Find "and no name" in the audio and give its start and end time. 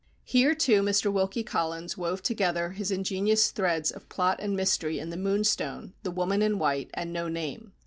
6.95-7.73